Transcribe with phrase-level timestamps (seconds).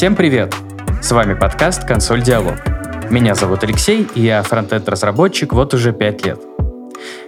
[0.00, 0.54] Всем привет!
[1.02, 2.54] С вами подкаст «Консоль Диалог».
[3.10, 6.40] Меня зовут Алексей, и я фронтенд-разработчик вот уже 5 лет.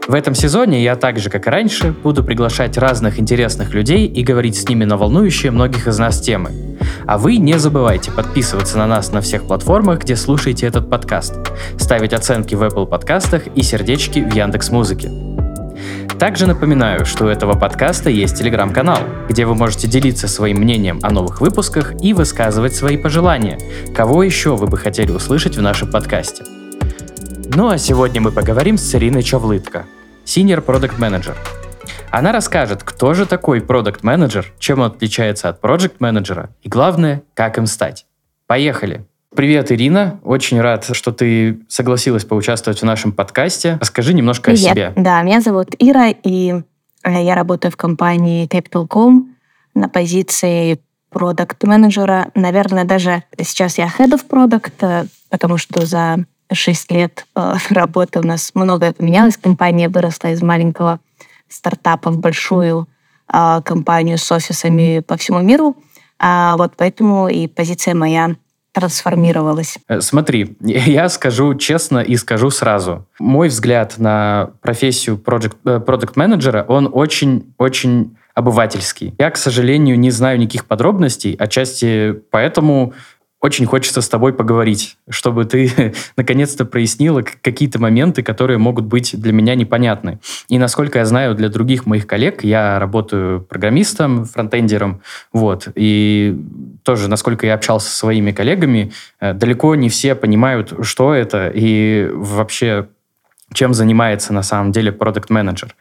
[0.08, 4.22] В этом сезоне я так же, как и раньше, буду приглашать разных интересных людей и
[4.22, 6.78] говорить с ними на волнующие многих из нас темы.
[7.06, 11.34] А вы не забывайте подписываться на нас на всех платформах, где слушаете этот подкаст,
[11.76, 15.10] ставить оценки в Apple подкастах и сердечки в Яндекс Музыке.
[16.18, 21.10] Также напоминаю, что у этого подкаста есть телеграм-канал, где вы можете делиться своим мнением о
[21.10, 23.58] новых выпусках и высказывать свои пожелания.
[23.94, 26.44] Кого еще вы бы хотели услышать в нашем подкасте?
[27.54, 29.86] Ну а сегодня мы поговорим с Ириной Човлытко,
[30.24, 31.34] Senior Product Manager.
[32.10, 37.22] Она расскажет, кто же такой Product Manager, чем он отличается от Project Manager и главное,
[37.34, 38.06] как им стать.
[38.46, 39.06] Поехали!
[39.34, 40.20] Привет, Ирина.
[40.24, 43.78] Очень рад, что ты согласилась поучаствовать в нашем подкасте.
[43.80, 44.66] Расскажи немножко Привет.
[44.66, 44.92] о себе.
[44.94, 46.62] Да, меня зовут Ира, и
[47.02, 49.34] э, я работаю в компании Capital.com
[49.74, 56.26] на позиции продукт менеджера Наверное, даже сейчас я head of product, э, потому что за
[56.52, 59.38] 6 лет э, работы у нас многое поменялось.
[59.38, 61.00] Компания выросла из маленького
[61.48, 62.86] стартапа в большую
[63.64, 65.74] компанию с офисами по всему миру.
[66.18, 68.36] А вот поэтому и позиция моя
[68.72, 69.78] трансформировалась?
[69.88, 73.06] Э, смотри, я скажу честно и скажу сразу.
[73.18, 79.14] Мой взгляд на профессию продукт-менеджера, э, он очень-очень обывательский.
[79.18, 82.94] Я, к сожалению, не знаю никаких подробностей, отчасти поэтому
[83.42, 89.32] очень хочется с тобой поговорить, чтобы ты наконец-то прояснила какие-то моменты, которые могут быть для
[89.32, 90.20] меня непонятны.
[90.48, 96.40] И насколько я знаю, для других моих коллег, я работаю программистом, фронтендером, вот, и
[96.84, 102.08] тоже, насколько я общался со своими коллегами, э, далеко не все понимают, что это и
[102.12, 102.88] вообще
[103.52, 105.74] чем занимается на самом деле продукт менеджер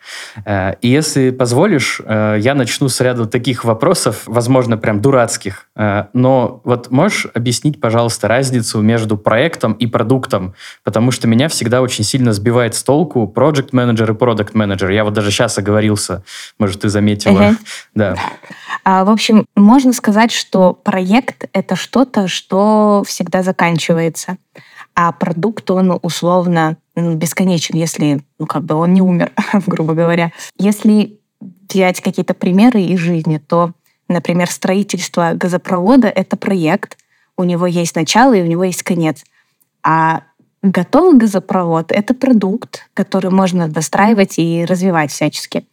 [0.45, 5.67] э, И если позволишь, э, я начну с ряда таких вопросов, возможно, прям дурацких.
[5.75, 10.53] Э, но вот можешь объяснить, пожалуйста, разницу между проектом и продуктом?
[10.83, 15.03] Потому что меня всегда очень сильно сбивает с толку продукт менеджер и продукт менеджер Я
[15.03, 16.23] вот даже сейчас оговорился,
[16.59, 17.41] может, ты заметила.
[17.41, 17.57] Uh-huh.
[17.93, 18.15] Да.
[18.83, 24.37] А, в общем, можно сказать, что проект— это что-то, что всегда заканчивается
[24.95, 29.31] а продукт, он условно бесконечен, если, ну, как бы он не умер,
[29.65, 30.31] грубо говоря.
[30.57, 31.19] Если
[31.69, 33.71] взять какие-то примеры из жизни, то,
[34.07, 36.97] например, строительство газопровода— это проект,
[37.37, 39.23] у него есть начало и у него есть конец.
[39.83, 40.23] А
[40.61, 45.65] готовый газопровод— это продукт, который можно достраивать и развивать всячески.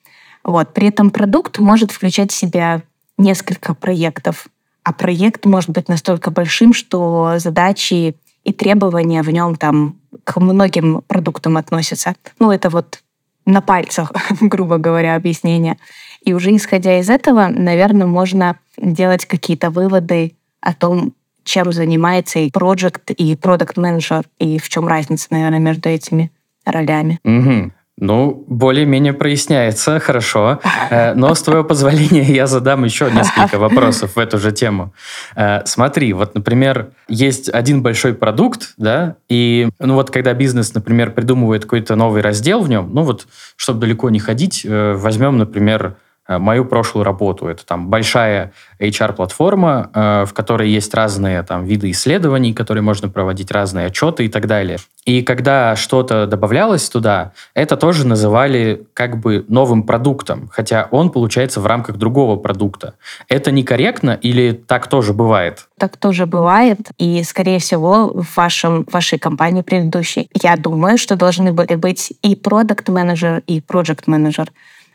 [0.44, 0.72] Вот.
[0.72, 2.82] При этом продукт может включать в себя
[3.18, 4.46] несколько проектов,
[4.84, 11.02] а проект может быть настолько большим, что задачи и требования в нем там к многим
[11.06, 12.14] продуктам относятся.
[12.38, 13.02] Ну, это вот
[13.46, 15.78] на пальцах, грубо говоря, объяснение.
[16.22, 21.14] И уже исходя из этого, наверное, можно делать какие-то выводы о том,
[21.44, 26.30] чем занимается и проект, и продукт менеджер и в чем разница, наверное, между этими
[26.66, 27.20] ролями.
[27.24, 27.72] Угу.
[28.00, 30.60] Ну, более-менее проясняется, хорошо.
[30.90, 34.94] Э, но с твоего позволения я задам еще несколько вопросов в эту же тему.
[35.36, 41.10] Э, смотри, вот, например, есть один большой продукт, да, и, ну вот, когда бизнес, например,
[41.10, 43.26] придумывает какой-то новый раздел в нем, ну вот,
[43.56, 45.96] чтобы далеко не ходить, э, возьмем, например,
[46.36, 47.46] мою прошлую работу.
[47.46, 53.50] Это там большая HR-платформа, э, в которой есть разные там виды исследований, которые можно проводить,
[53.50, 54.78] разные отчеты и так далее.
[55.04, 61.60] И когда что-то добавлялось туда, это тоже называли как бы новым продуктом, хотя он получается
[61.60, 62.94] в рамках другого продукта.
[63.28, 65.68] Это некорректно или так тоже бывает?
[65.78, 66.80] Так тоже бывает.
[66.98, 72.36] И, скорее всего, в вашем, вашей компании предыдущей, я думаю, что должны были быть и
[72.36, 74.50] продукт-менеджер, и проект-менеджер.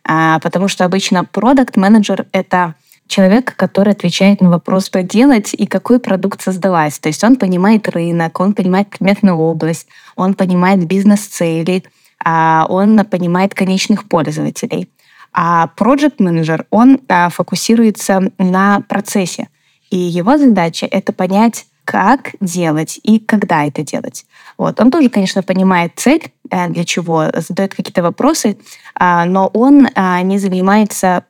[0.05, 2.75] А, потому что обычно продукт-менеджер— это
[3.07, 6.99] человек, который отвечает на вопрос, что делать и какой продукт создавать.
[6.99, 11.83] То есть он понимает рынок, он понимает предметную область, он понимает бизнес-цели,
[12.23, 14.89] а, он понимает конечных пользователей.
[15.31, 19.49] А project менеджер он а, фокусируется на процессе.
[19.89, 24.25] И его задача— это понять, как делать и когда это делать.
[24.57, 24.79] Вот.
[24.79, 28.57] Он тоже, конечно, понимает цель, э, для чего, задает какие-то вопросы,
[28.95, 31.25] а, но он а, не занимается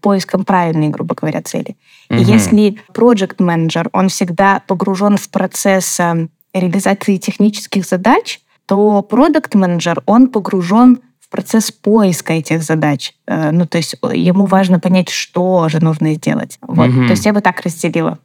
[0.00, 1.76] поиском правильной, грубо говоря, цели.
[2.10, 9.54] И если project менеджер он всегда погружен в процесс э, реализации технических задач, то продукт
[9.54, 13.14] менеджер он погружен в процесс поиска этих задач.
[13.26, 16.58] Э, ну, то есть ему важно понять, что же нужно сделать.
[16.62, 16.88] Вот.
[16.88, 17.06] Угу.
[17.06, 18.18] То есть я бы так разделила.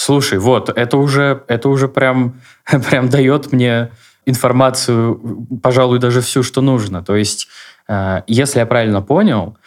[0.00, 2.40] Слушай, вот, это уже, это уже прям,
[2.88, 3.90] прям дает мне
[4.26, 5.20] информацию,
[5.60, 7.02] пожалуй, даже всю, что нужно.
[7.02, 7.48] То есть,
[7.88, 9.58] э, если я правильно понял,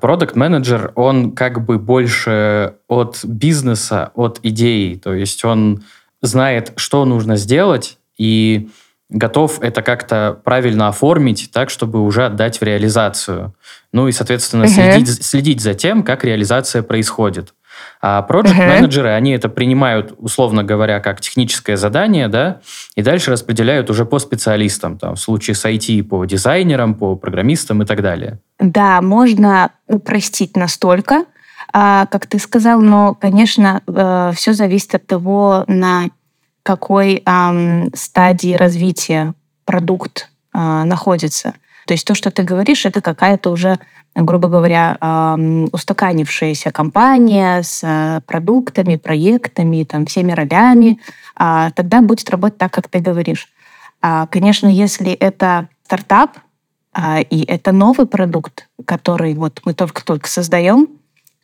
[0.00, 4.94] Продукт-менеджер, он как бы больше от бизнеса, от идеи.
[4.94, 5.84] То есть он
[6.22, 8.70] знает, что нужно сделать, и
[9.08, 13.54] готов это как-то правильно оформить так, чтобы уже отдать в реализацию.
[13.92, 14.94] Ну и, соответственно, uh-huh.
[14.94, 17.52] следить, следить за тем, как реализация происходит.
[18.00, 19.16] А проект-менеджеры, uh-huh.
[19.16, 22.60] они это принимают, условно говоря, как техническое задание, да,
[22.94, 27.82] и дальше распределяют уже по специалистам, там, в случае с IT по дизайнерам, по программистам
[27.82, 28.38] и так далее.
[28.58, 31.24] Да, можно упростить настолько,
[31.72, 36.04] а, как ты сказал, но, конечно, э, все зависит от того, на
[36.62, 37.22] какой
[37.94, 39.34] стадии развития
[39.64, 41.54] продукт а, находится.
[41.86, 43.78] То есть то, что ты говоришь, это какая-то уже
[44.18, 44.96] грубо говоря,
[45.72, 50.98] устаканившаяся компания с э, продуктами, проектами, там, всеми ролями,
[51.36, 53.48] а, тогда будет работать так, как ты говоришь.
[54.00, 56.38] А, конечно, если это стартап,
[56.92, 60.88] а, и это новый продукт, который вот мы только-только создаем,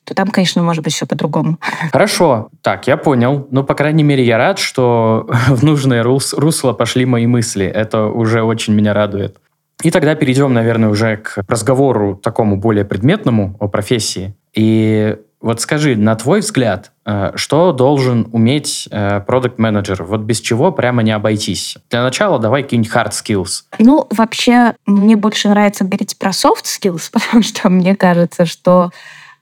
[0.05, 1.59] то там, конечно, может быть все по-другому.
[1.93, 2.49] Хорошо.
[2.62, 3.47] Так, я понял.
[3.50, 7.67] Ну, по крайней мере, я рад, что в нужное русло пошли мои мысли.
[7.67, 9.37] Это уже очень меня радует.
[9.82, 14.34] И тогда перейдем, наверное, уже к разговору такому более предметному о профессии.
[14.55, 20.05] И вот скажи, на твой взгляд, э, что должен уметь э, продукт-менеджер?
[20.05, 21.76] Вот без чего прямо не обойтись?
[21.90, 23.64] Для начала давай какие-нибудь hard skills.
[23.81, 28.93] Ну, вообще, мне больше нравится говорить про soft skills, потому что мне кажется, что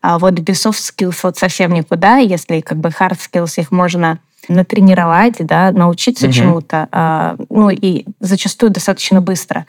[0.01, 4.19] а, вот без soft skills вот совсем никуда, если как бы hard skills их можно
[4.49, 6.33] натренировать, да, научиться угу.
[6.33, 9.67] чему-то, а, ну и зачастую достаточно быстро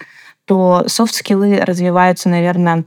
[0.51, 2.83] то софт-скиллы развиваются, наверное,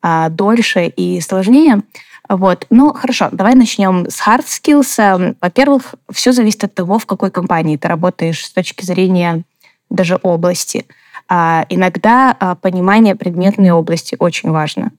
[0.00, 1.82] а, дольше и сложнее.
[2.28, 2.64] Вот.
[2.70, 5.34] Ну, хорошо, давай начнем с hard skills.
[5.40, 9.42] Во-первых, все зависит от того, в какой компании ты работаешь с точки зрения
[9.90, 10.86] даже области.
[11.28, 14.92] А, иногда а, понимание предметной области очень важно.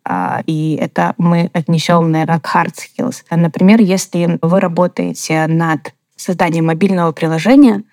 [0.45, 3.23] И это мы отнесем, наверное, к hard skills.
[3.31, 7.83] Например, если вы работаете над созданием мобильного приложения,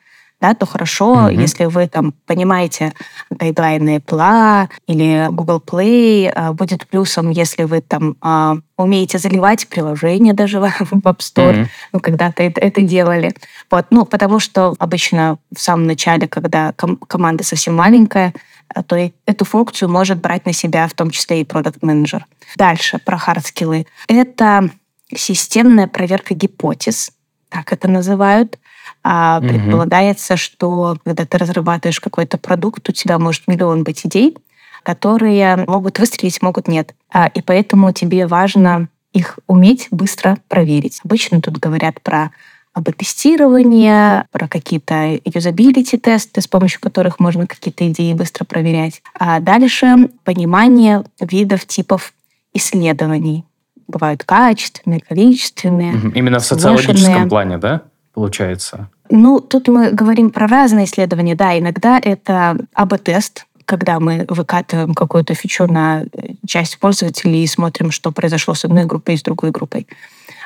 [0.40, 1.40] да, то хорошо, mm-hmm.
[1.40, 2.92] если вы там понимаете
[3.30, 10.34] гайдлайны Apple или Google Play, а, будет плюсом, если вы там а, умеете заливать приложение
[10.34, 11.68] даже в App Store, mm-hmm.
[11.92, 13.34] ну, когда-то это, это делали.
[13.70, 18.34] Вот, ну, потому что обычно в самом начале, когда ком- команда совсем маленькая,
[18.68, 22.26] а, то эту функцию может брать на себя в том числе и product manager
[22.56, 23.86] Дальше про хардскиллы.
[24.08, 24.70] Это
[25.14, 27.12] системная проверка гипотез,
[27.48, 28.58] так это называют.
[29.02, 29.48] А угу.
[29.48, 34.36] предполагается, что когда ты разрабатываешь какой-то продукт, у тебя может миллион быть идей,
[34.82, 36.94] которые могут выстрелить, могут нет.
[37.12, 41.00] А, и поэтому тебе важно их уметь быстро проверить.
[41.04, 42.30] Обычно тут говорят про
[42.74, 49.02] АБ-тестирование, про какие-то юзабилити-тесты, с помощью которых можно какие-то идеи быстро проверять.
[49.18, 52.12] А дальше понимание видов, типов
[52.52, 53.44] исследований.
[53.88, 56.12] Бывают качественные, количественные.
[56.14, 57.84] Именно в социологическом плане, да,
[58.16, 58.88] получается?
[59.10, 61.34] Ну, тут мы говорим про разные исследования.
[61.34, 66.06] Да, иногда это АБ-тест, когда мы выкатываем какую-то фичу на э,
[66.46, 69.86] часть пользователей и смотрим, что произошло с одной группой и с другой группой.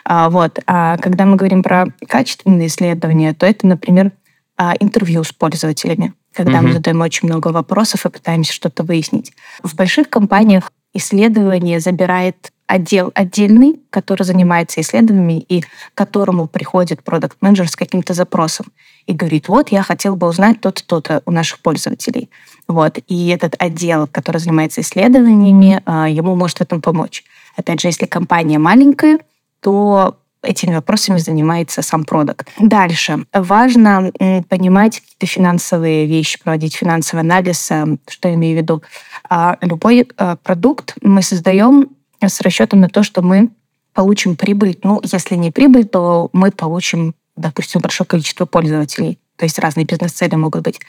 [0.04, 0.58] А, вот.
[0.66, 4.10] А когда мы говорим про качественные исследования, то это, например,
[4.56, 6.66] а, интервью с пользователями, когда угу.
[6.66, 9.32] мы задаем очень много вопросов и пытаемся что-то выяснить.
[9.62, 15.64] В больших компаниях исследование забирает отдел отдельный, который занимается исследованиями и
[15.94, 18.66] которому приходит продукт менеджер с каким-то запросом
[19.06, 22.30] и говорит, вот, я хотел бы узнать то-то, то-то у наших пользователей.
[22.68, 22.98] Вот.
[23.08, 27.24] И этот отдел, который занимается исследованиями, а, ему может в этом помочь.
[27.56, 29.18] Опять же, если компания маленькая,
[29.60, 32.48] то этими вопросами занимается сам продукт.
[32.58, 33.24] Дальше.
[33.32, 34.10] Важно
[34.48, 37.70] понимать какие-то финансовые вещи, проводить финансовый анализ.
[37.70, 38.82] Э, что я имею в виду?
[39.30, 43.50] А, любой э, продукт мы создаем с расчетом на то, что мы
[43.94, 44.78] получим прибыль.
[44.82, 49.18] Ну, если не прибыль, то мы получим, допустим, большое количество пользователей.
[49.36, 50.80] То есть разные бизнес-цели могут быть.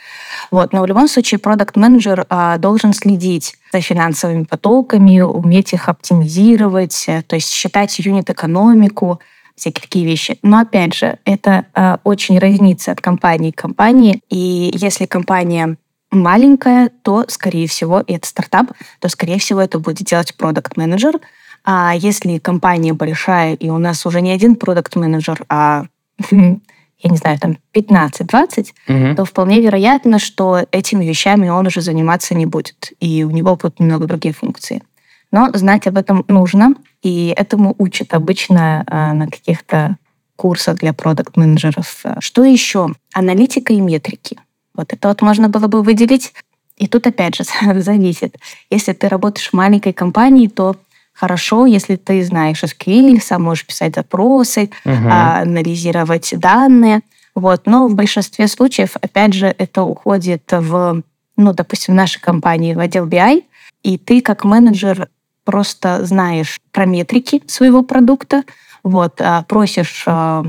[0.49, 0.73] Вот.
[0.73, 7.21] Но в любом случае продукт-менеджер а, должен следить за финансовыми потоками, уметь их оптимизировать, э,
[7.21, 9.21] то есть считать юнит-экономику,
[9.55, 10.39] всякие такие вещи.
[10.41, 14.21] Но опять же, это а, очень разнится от компании к компании.
[14.29, 15.77] И если компания
[16.11, 21.19] маленькая, то, скорее всего, и это стартап, то, скорее всего, это будет делать продукт-менеджер.
[21.63, 25.85] А если компания большая, и у нас уже не один продукт-менеджер, а,
[26.31, 29.15] я не знаю, там 15-20, угу.
[29.15, 32.91] то вполне вероятно, что этими вещами он уже заниматься не будет.
[32.99, 34.83] И у него будут много другие функции.
[35.31, 39.97] Но знать об этом нужно, и этому учат обычно э, на каких-то
[40.35, 42.03] курсах для продукт-менеджеров.
[42.19, 42.89] Что еще?
[43.13, 44.39] Аналитика и метрики.
[44.75, 46.33] Вот это вот можно было бы выделить.
[46.77, 47.43] И тут опять же
[47.81, 48.37] зависит.
[48.69, 50.75] Если ты работаешь в маленькой компании, то
[51.13, 55.09] хорошо, если ты знаешь SQL, сам можешь писать запросы, угу.
[55.09, 57.01] анализировать данные.
[57.35, 57.65] Вот.
[57.65, 61.03] Но в большинстве случаев, опять же, это уходит в,
[61.37, 63.43] ну, допустим, в нашей компании в отдел BI,
[63.83, 65.09] и ты как менеджер
[65.43, 68.43] просто знаешь про метрики своего продукта,
[68.83, 70.45] вот, а, просишь а,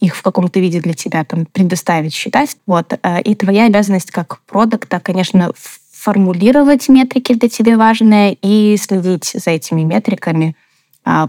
[0.00, 2.56] их в каком-то виде для тебя там предоставить, считать.
[2.66, 2.98] Вот.
[3.02, 5.52] А, и твоя обязанность как продукта, конечно,
[5.92, 10.56] формулировать метрики для тебя важные и следить за этими метриками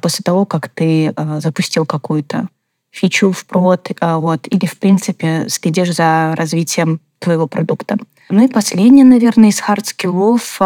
[0.02, 2.48] после того, как ты запустил какую-то
[2.90, 7.98] фичу в прод, вот, или, в принципе, следишь за развитием твоего продукта.
[8.30, 10.62] Ну и последнее, наверное, из хард-скиллов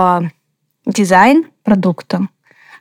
[0.85, 2.27] дизайн продукта.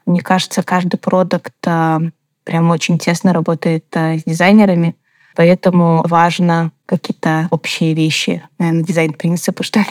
[0.07, 2.01] Мне кажется, каждый продукт а,
[2.45, 4.95] прям очень тесно работает а, с дизайнерами,
[5.35, 9.87] поэтому важно какие-то общие вещи, наверное, дизайн-принципы, что ли,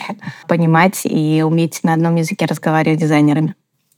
[0.48, 3.54] понимать и уметь на одном языке разговаривать с дизайнерами.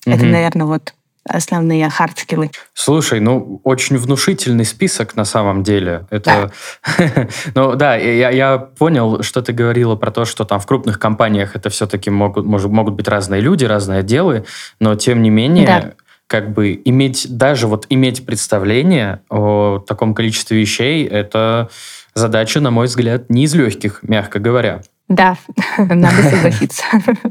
[0.06, 0.14] Mm-hmm.
[0.14, 0.94] Это, наверное, вот
[1.28, 2.50] основные хардскиллы.
[2.72, 6.06] Слушай, ну, очень внушительный список на самом деле.
[6.10, 6.52] Это,
[6.98, 7.28] да.
[7.54, 11.56] ну, да, я, я понял, что ты говорила про то, что там в крупных компаниях
[11.56, 14.44] это все-таки могут, может, могут быть разные люди, разные отделы,
[14.80, 15.66] но тем не менее...
[15.66, 15.92] Да
[16.26, 21.70] как бы иметь, даже вот иметь представление о таком количестве вещей, это
[22.14, 24.82] задача, на мой взгляд, не из легких, мягко говоря.
[25.08, 25.36] Да,
[25.78, 26.84] надо согласиться.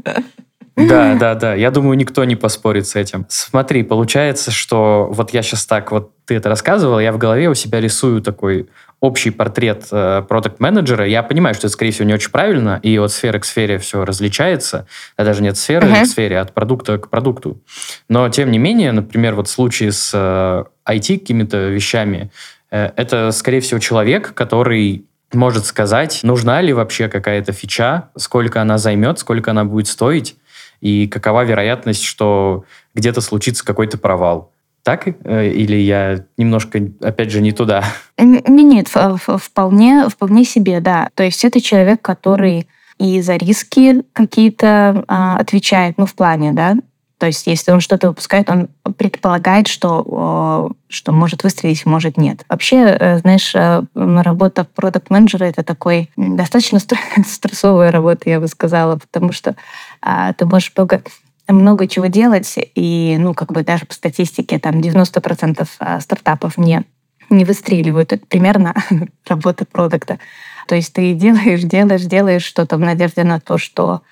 [0.76, 1.54] Да, да, да.
[1.54, 3.24] Я думаю, никто не поспорит с этим.
[3.28, 7.54] Смотри, получается, что вот я сейчас так вот ты это рассказывал, я в голове у
[7.54, 8.68] себя рисую такой
[9.00, 11.06] общий портрет э, продукт-менеджера.
[11.06, 14.04] Я понимаю, что это, скорее всего, не очень правильно, и от сферы к сфере все
[14.04, 14.86] различается.
[15.16, 16.02] А даже не от сферы uh-huh.
[16.02, 17.62] к сфере, а от продукта к продукту.
[18.08, 22.30] Но, тем не менее, например, вот в случае с э, IT какими-то вещами,
[22.70, 28.78] э, это, скорее всего, человек, который может сказать, нужна ли вообще какая-то фича, сколько она
[28.78, 30.36] займет, сколько она будет стоить,
[30.80, 32.64] и какова вероятность, что
[32.94, 34.52] где-то случится какой-то провал.
[34.82, 35.08] Так?
[35.24, 37.84] Э, или я немножко, опять же, не туда?
[38.18, 41.08] Нет, вполне, вполне себе, да.
[41.14, 42.68] То есть это человек, который
[42.98, 46.76] и за риски какие-то а, отвечает, ну, в плане, да,
[47.18, 48.68] то есть, если он что-то выпускает, он
[48.98, 52.44] предполагает, что, что может выстрелить, может нет.
[52.48, 56.78] Вообще, э, знаешь, э, работа продукт менеджера это такой достаточно
[57.26, 59.56] стрессовая работа, я бы сказала, потому что
[60.02, 61.02] а, ты можешь много
[61.48, 66.82] много чего делать, и, ну, как бы даже по статистике, там 90% а, стартапов не,
[67.30, 68.12] не выстреливают.
[68.12, 68.74] Это примерно
[69.28, 70.18] работа продукта.
[70.66, 74.02] То есть ты делаешь, делаешь, делаешь что-то в надежде на то, что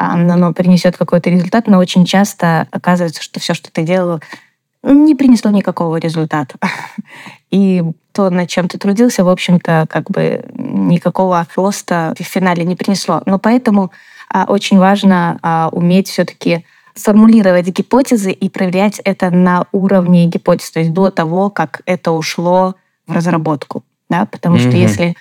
[0.00, 4.20] оно принесет какой-то результат, но очень часто оказывается, что все, что ты делал,
[4.82, 6.56] не принесло никакого результата.
[7.50, 12.76] И то, над чем ты трудился, в общем-то, как бы никакого роста в финале не
[12.76, 13.22] принесло.
[13.26, 13.92] Но поэтому
[14.32, 16.64] а, очень важно а, уметь все-таки
[16.94, 22.74] сформулировать гипотезы и проверять это на уровне гипотез, то есть до того, как это ушло
[23.06, 23.84] в разработку.
[24.08, 24.26] Да?
[24.26, 24.68] Потому mm-hmm.
[24.68, 25.16] что если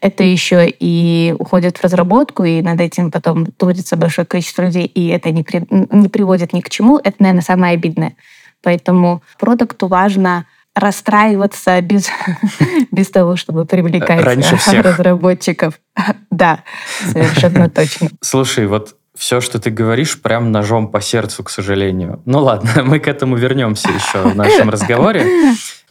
[0.00, 5.08] это еще и уходит в разработку, и над этим потом трудится большое количество людей, и
[5.08, 8.14] это не, при, не приводит ни к чему, это, наверное, самое обидное.
[8.62, 12.08] Поэтому продукту важно расстраиваться без,
[12.90, 14.84] без того, чтобы привлекать Раньше всех.
[14.84, 15.78] разработчиков.
[16.30, 16.62] Да,
[17.00, 18.10] совершенно точно.
[18.20, 22.22] Слушай, вот все, что ты говоришь, прям ножом по сердцу, к сожалению.
[22.26, 25.26] Ну ладно, мы к этому вернемся еще в нашем разговоре.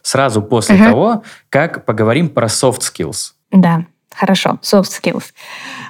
[0.01, 3.33] Сразу после того, как поговорим про soft skills.
[3.51, 5.25] Да, хорошо, soft skills.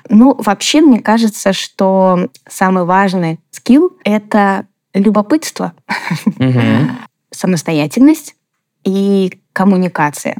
[0.09, 5.73] Ну, вообще, мне кажется, что самый важный скилл— это любопытство,
[7.31, 8.35] самостоятельность
[8.83, 10.37] и коммуникация.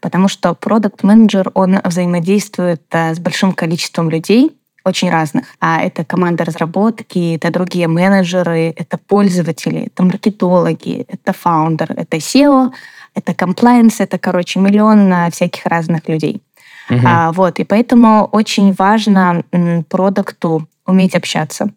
[0.00, 5.46] Потому что продукт-менеджер, он взаимодействует э, с большим количеством людей, очень разных.
[5.58, 12.70] А это команда разработки, это другие менеджеры, это пользователи, это маркетологи, это фаундер, это SEO,
[13.14, 16.42] это compliance, это, короче, миллион всяких разных людей.
[16.90, 17.00] Угу.
[17.06, 19.44] А, вот, и поэтому очень важно
[19.88, 21.72] продукту уметь общаться,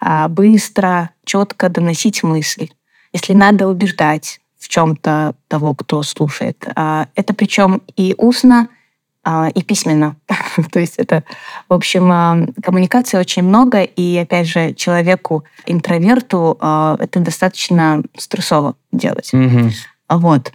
[0.00, 2.70] а, быстро, четко доносить мысль.
[3.12, 6.66] Если надо убеждать в чем-то того, кто слушает.
[6.74, 8.68] А, это причем и устно,
[9.24, 10.16] а, и письменно.
[10.72, 11.24] То есть это,
[11.68, 18.74] в общем, а, коммуникации очень много, и, опять же, человеку, интроверту, а, это достаточно стрессово
[18.92, 19.30] делать.
[19.32, 19.72] Mm-hmm.
[20.10, 20.52] Вот.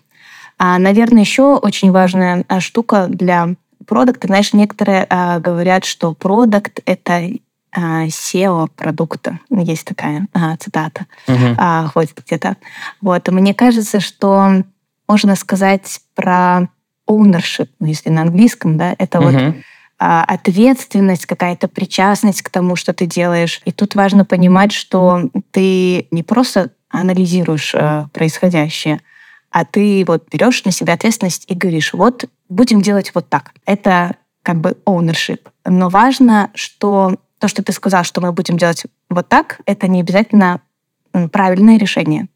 [0.57, 3.55] А, наверное, еще очень важная штука для
[3.86, 4.28] продукта.
[4.28, 7.30] Знаешь, некоторые а, говорят, что продукт— это
[7.72, 9.40] а, SEO продукта.
[9.50, 11.06] Есть такая а, цитата.
[11.28, 11.56] Uh-huh.
[11.58, 12.58] А, ходит где-то.
[13.02, 13.28] Вот.
[13.30, 14.63] Мне кажется, что
[15.08, 16.70] можно сказать про
[17.10, 19.46] ownership, ну, если на английском, да, это uh-huh.
[19.48, 19.56] вот
[20.00, 23.62] а, ответственность, какая-то причастность к тому, что ты делаешь.
[23.66, 29.02] И тут важно понимать, что ты не просто анализируешь э, происходящее,
[29.53, 33.51] а ты вот берешь на себя ответственность и говоришь, вот будем делать вот так.
[33.65, 35.48] Это как бы ownership.
[35.63, 40.01] Но важно, что то, что ты сказал, что мы будем делать вот так, это не
[40.01, 40.60] обязательно
[41.31, 42.27] правильное решение.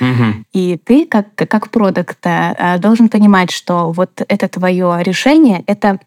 [0.00, 0.44] Mm-hmm.
[0.52, 5.98] И ты, как, как продукт, э, должен понимать, что вот это твое решение, это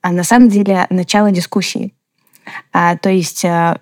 [0.00, 1.92] а, на самом деле начало дискуссии.
[2.72, 3.78] А, то есть э,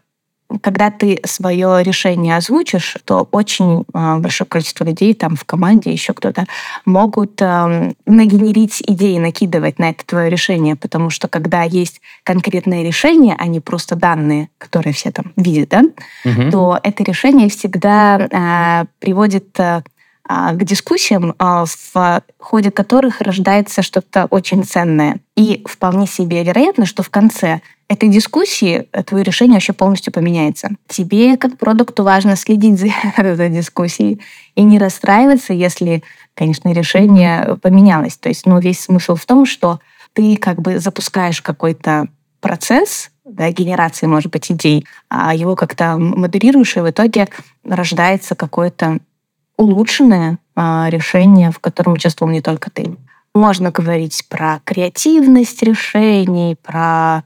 [0.60, 6.12] когда ты свое решение озвучишь, то очень э, большое количество людей там в команде, еще
[6.12, 6.46] кто-то,
[6.84, 13.34] могут э, нагенерить идеи, накидывать на это твое решение, потому что когда есть конкретное решение,
[13.38, 15.82] а не просто данные, которые все там видят, да,
[16.24, 16.50] угу.
[16.50, 19.82] то это решение всегда э, приводит э,
[20.28, 25.20] к дискуссиям, в ходе которых рождается что-то очень ценное.
[25.36, 30.70] И вполне себе вероятно, что в конце этой дискуссии э, твое решение вообще полностью поменяется.
[30.88, 34.20] Тебе, как продукту, важно следить за этой дискуссией
[34.54, 36.02] и не расстраиваться, если,
[36.34, 38.16] конечно, решение поменялось.
[38.16, 39.80] То есть, ну, весь смысл в том, что
[40.12, 42.08] ты как бы запускаешь какой-то
[42.40, 47.28] процесс, да, генерации, может быть, идей, а его как-то модерируешь, и в итоге
[47.64, 48.98] рождается какое-то
[49.56, 52.96] улучшенное а, решение, в котором участвовал не только ты.
[53.34, 57.24] Можно говорить про креативность решений, про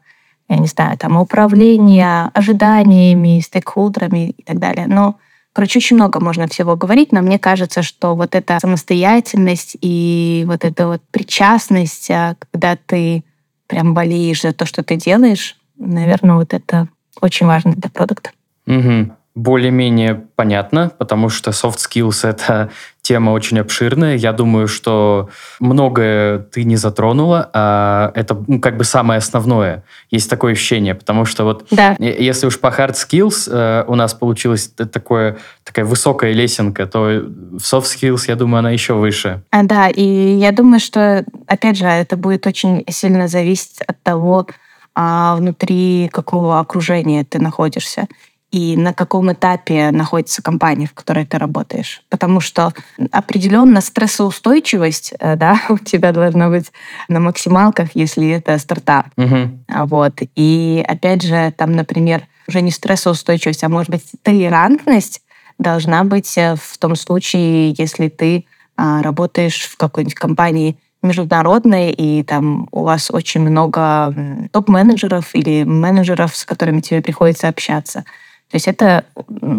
[0.50, 4.86] я не знаю, там, управление ожиданиями, стейкхолдерами и так далее.
[4.88, 5.16] Но,
[5.52, 10.64] короче, очень много можно всего говорить, но мне кажется, что вот эта самостоятельность и вот
[10.64, 13.24] эта вот причастность, а, когда ты
[13.68, 16.88] прям болеешь за то, что ты делаешь, наверное, вот это
[17.20, 18.30] очень важно для продукта.
[18.66, 22.70] Угу более-менее понятно, потому что soft skills— это
[23.10, 24.14] тема очень обширная.
[24.14, 29.82] Я думаю, что многое ты не затронула, а это ну, как бы самое основное.
[30.12, 31.96] Есть такое ощущение, потому что вот да.
[31.98, 37.56] если уж по hard skills э, у нас получилась такое, такая высокая лесенка, то в
[37.56, 39.42] soft skills, я думаю, она еще выше.
[39.50, 44.46] А, да, и я думаю, что, опять же, это будет очень сильно зависеть от того,
[44.94, 48.06] а внутри какого окружения ты находишься
[48.50, 52.02] и на каком этапе находится компания, в которой ты работаешь.
[52.08, 52.72] Потому что
[53.12, 56.72] определенно стрессоустойчивость э, да, у тебя должна быть
[57.08, 59.06] на максималках, если это стартап.
[59.16, 59.86] Угу.
[59.86, 60.20] Вот.
[60.34, 65.22] И опять же, там, например, уже не стрессоустойчивость, а может быть толерантность
[65.58, 72.22] должна быть э, в том случае, если ты а, работаешь в какой-нибудь компании международной, и
[72.22, 74.14] там у вас очень много
[74.52, 78.04] топ-менеджеров или менеджеров, с которыми тебе приходится общаться.
[78.50, 79.04] То есть это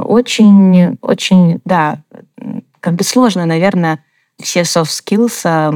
[0.04, 2.00] очень, очень, да,
[2.82, 4.04] как бы сложно, наверное,
[4.42, 5.74] все soft skills а,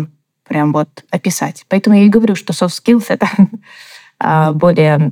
[0.47, 1.65] прям вот описать.
[1.69, 3.27] Поэтому я и говорю, что soft skills— это
[4.19, 5.11] а, более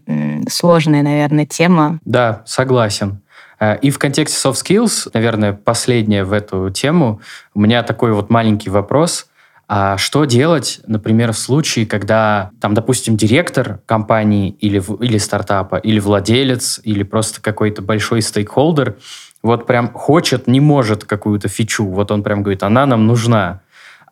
[0.50, 2.00] сложная, наверное, тема.
[2.04, 3.22] Да, согласен.
[3.60, 7.22] А, и в контексте soft skills, наверное, последнее в эту тему,
[7.54, 9.28] у меня такой вот маленький вопрос.
[9.76, 16.00] А что делать, например, в случае, когда, там, допустим, директор компании или, или стартапа, или
[16.00, 18.98] владелец, или просто какой-то большой стейкхолдер
[19.42, 23.62] вот прям хочет, не может какую-то фичу, вот он прям говорит, она нам нужна,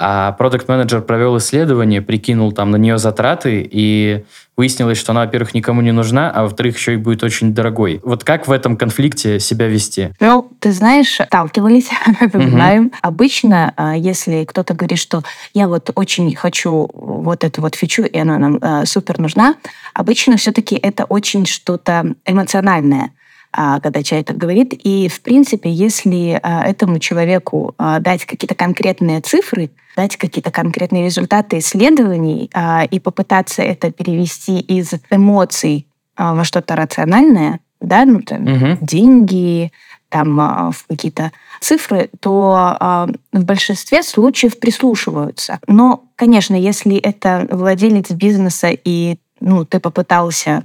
[0.04, 4.26] а продукт менеджер провел исследование, прикинул там на нее затраты, и
[4.58, 8.02] выяснилось, что она, во-первых, никому не нужна, а во-вторых, еще и будет очень дорогой.
[8.04, 10.10] Вот как в этом конфликте себя вести?
[10.20, 11.90] Ну, ты знаешь, сталкивались,
[12.34, 12.92] знаем.
[13.04, 15.22] Обычно, а, если кто-то говорит, что
[15.54, 19.56] я вот очень хочу вот эту вот фичу, и она нам а, супер нужна,
[19.94, 23.12] обычно все-таки это очень что-то эмоциональное.
[23.54, 24.74] А, когда человек так говорит.
[24.74, 31.04] И, в принципе, если а, этому человеку а, дать какие-то конкретные цифры, дать какие-то конкретные
[31.04, 32.50] результаты исследований
[32.92, 35.86] и попытаться это перевести из эмоций
[36.18, 38.78] во что-то рациональное, да, ну, там, угу.
[38.80, 39.74] деньги,
[40.08, 45.60] там, в какие-то цифры, то в большинстве случаев прислушиваются.
[45.68, 50.64] Но, конечно, если это владелец бизнеса, и ну, ты попытался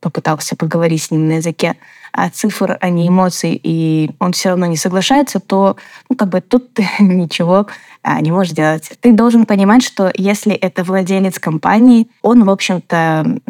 [0.00, 1.76] попытался поговорить с ним на языке
[2.12, 5.76] а цифр, а не эмоций, и он все равно не соглашается, то
[6.08, 7.66] ну, как бы тут ты ничего
[8.02, 8.90] а, не можешь делать.
[9.00, 13.40] Ты должен понимать, что если это владелец компании, он, в общем-то,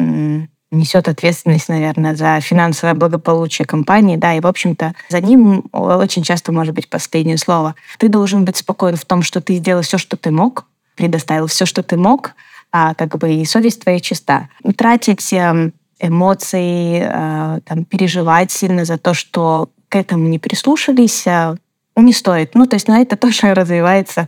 [0.71, 6.51] несет ответственность, наверное, за финансовое благополучие компании, да, и, в общем-то, за ним очень часто
[6.51, 7.75] может быть последнее слово.
[7.97, 11.65] Ты должен быть спокоен в том, что ты сделал все, что ты мог, предоставил все,
[11.65, 12.33] что ты мог,
[12.71, 14.47] а как бы и совесть твоя чиста.
[14.77, 21.55] Тратить эм, эмоций, э, там, переживать сильно за то, что к этому не прислушались, э,
[21.95, 22.55] не стоит.
[22.55, 24.27] Ну, то есть, на это тоже развивается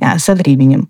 [0.00, 0.88] э, со временем.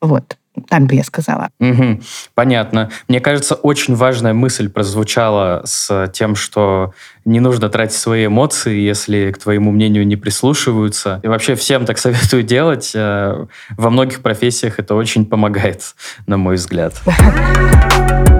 [0.00, 0.36] Вот.
[0.68, 1.50] Так бы я сказала.
[1.60, 2.00] Угу,
[2.34, 2.90] понятно.
[3.06, 9.30] Мне кажется, очень важная мысль прозвучала с тем, что не нужно тратить свои эмоции, если
[9.30, 11.20] к твоему мнению не прислушиваются.
[11.22, 12.92] И вообще всем так советую делать.
[12.94, 15.94] Э, во многих профессиях это очень помогает,
[16.26, 16.94] на мой взгляд.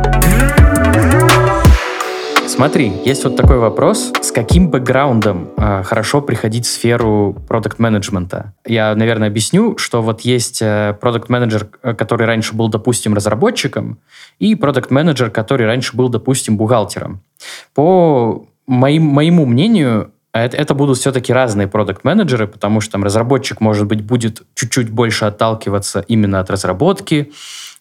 [2.49, 4.11] Смотри, есть вот такой вопрос.
[4.23, 8.55] С каким бэкграундом э, хорошо приходить в сферу продукт-менеджмента?
[8.67, 13.99] Я, наверное, объясню, что вот есть э, продукт-менеджер, э, который раньше был, допустим, разработчиком,
[14.39, 17.21] и продукт-менеджер, который раньше был, допустим, бухгалтером.
[17.75, 23.87] По моим, моему мнению, это, это будут все-таки разные продукт-менеджеры, потому что там разработчик, может
[23.87, 27.31] быть, будет чуть-чуть больше отталкиваться именно от разработки,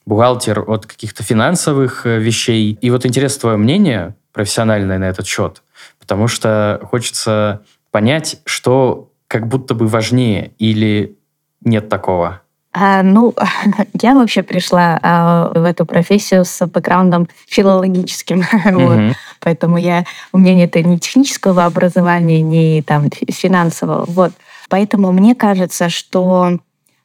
[0.06, 2.77] бухгалтер от каких-то финансовых э, вещей.
[2.82, 5.63] И вот интересно твое мнение, профессиональное на этот счет,
[6.00, 11.17] потому что хочется понять, что как будто бы важнее или
[11.65, 12.41] нет такого.
[12.71, 13.34] А, ну,
[14.00, 19.08] я вообще пришла а, в эту профессию с бэкграундом филологическим, mm-hmm.
[19.08, 19.15] вот.
[19.39, 24.34] поэтому я у меня нет ни технического образования, ни там финансового, вот.
[24.69, 26.60] Поэтому мне кажется, что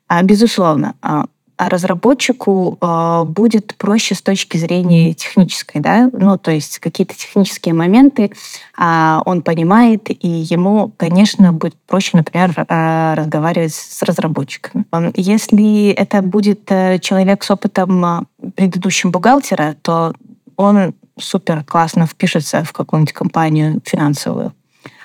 [0.08, 1.24] а, безусловно а,
[1.68, 8.32] разработчику э, будет проще с точки зрения технической, да, ну, то есть какие-то технические моменты
[8.78, 14.84] э, он понимает, и ему, конечно, будет проще, например, э, разговаривать с разработчиками.
[15.14, 20.14] Если это будет э, человек с опытом предыдущим бухгалтера, то
[20.56, 24.52] он супер классно впишется в какую-нибудь компанию финансовую.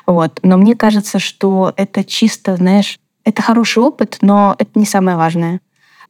[0.06, 0.40] Вот.
[0.42, 5.60] Но мне кажется, что это чисто, знаешь, это хороший опыт, но это не самое важное.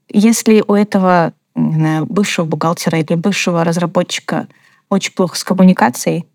[0.09, 4.47] Если у этого не знаю, бывшего бухгалтера или бывшего разработчика
[4.89, 6.25] очень плохо с коммуникацией,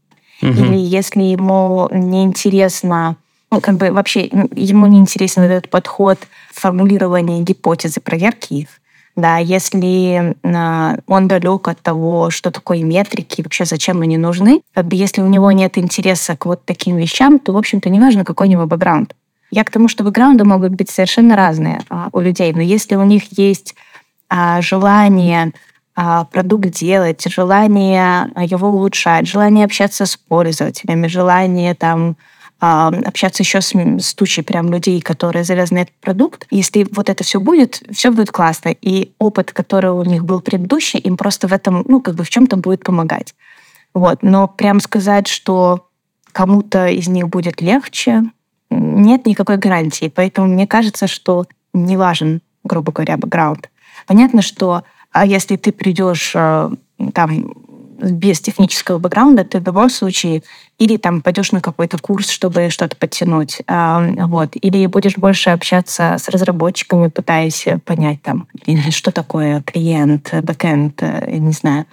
[0.43, 0.51] угу.
[0.51, 3.17] или если ему неинтересно,
[3.51, 6.19] ну, как бы вообще ему не интересен этот подход
[6.53, 8.69] формулирования гипотезы, проверки их,
[9.15, 15.21] да, если э, он далек от того, что такое метрики, вообще зачем они нужны, если
[15.21, 18.67] у него нет интереса к вот таким вещам, то, в общем-то, неважно, какой у него
[18.67, 19.15] бэкграунд.
[19.53, 23.05] Я к тому, что бэкграунды могут быть совершенно разные а, у людей, но если у
[23.05, 23.75] них есть
[24.29, 25.53] а, желание
[25.95, 32.17] а, продукт делать, желание его улучшать, желание общаться с пользователями, желание там
[32.65, 36.47] а, общаться еще с, с тучей прям людей, которые на этот продукт.
[36.51, 38.71] Если вот это все будет, все будет классно.
[38.81, 42.31] И опыт, который у них был предыдущий, им просто в этом, ну, как бы в
[42.31, 43.35] чем-то будет помогать.
[43.93, 44.23] Вот.
[44.23, 45.89] Но прям сказать, что
[46.33, 48.23] кому-то из них будет легче,
[48.73, 50.13] нет никакой гарантии.
[50.15, 53.71] Поэтому мне кажется, что не важен, грубо говоря, бэкграунд.
[54.07, 54.83] Понятно, что
[55.13, 56.71] а если ты придешь э,
[57.13, 57.55] там
[58.03, 60.43] без технического бэкграунда, ты в любом случае
[60.79, 66.17] или там пойдешь на какой-то курс, чтобы что-то подтянуть, а, вот, или будешь больше общаться
[66.19, 68.49] с разработчиками, пытаясь понять там,
[68.91, 71.87] что такое клиент, бэкэнд, э, не знаю,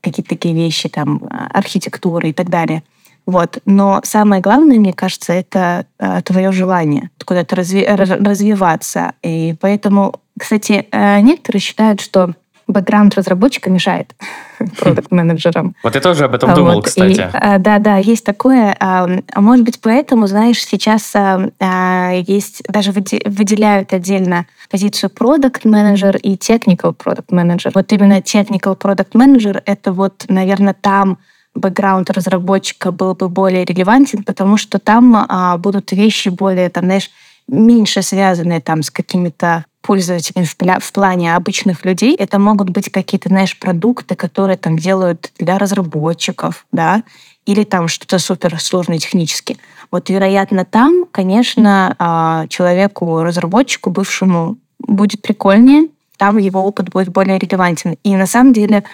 [0.00, 1.22] какие-то такие вещи, там,
[1.52, 2.84] архитектура и так далее.
[3.26, 3.58] Вот.
[3.66, 9.12] Но самое главное, мне кажется, это э, твое желание куда-то разви- развиваться.
[9.22, 12.34] И поэтому, кстати, э, некоторые считают, что
[12.68, 14.14] бэкграунд разработчика мешает
[14.78, 15.74] продукт-менеджерам.
[15.82, 16.86] Вот я тоже об этом думал, вот.
[16.86, 17.20] кстати.
[17.20, 18.76] И, а, да, да, есть такое.
[18.78, 26.36] А, а может быть, поэтому, знаешь, сейчас а есть, даже выделяют отдельно позицию продукт-менеджер и
[26.36, 27.72] technical продукт-менеджер.
[27.74, 31.18] Вот именно technical продукт-менеджер— это вот, наверное, там
[31.56, 37.10] бэкграунд разработчика был бы более релевантен, потому что там а, будут вещи более, там, знаешь,
[37.48, 42.16] меньше связанные там с какими-то пользователями в, в плане обычных людей.
[42.16, 47.04] Это могут быть какие-то, знаешь, продукты, которые там делают для разработчиков, да,
[47.46, 49.56] или там что-то супер сложное технически.
[49.92, 57.38] Вот, вероятно, там, конечно, а, человеку, разработчику, бывшему, будет прикольнее, там его опыт будет более
[57.38, 57.96] релевантен.
[58.02, 58.84] И на самом деле